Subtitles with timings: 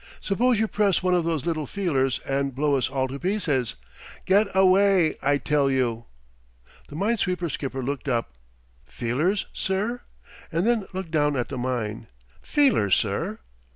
[0.19, 3.75] "Suppose you press one of those little feelers and blow us all to pieces
[4.25, 6.05] get away, I tell you!"
[6.89, 8.33] The mine sweeper skipper looked up
[8.87, 10.01] "Feelers, sir?"
[10.51, 12.07] and then looked down at the mine.
[12.41, 13.37] "Feelers, sir?